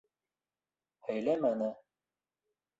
Һөйләмәне. 1.09 1.71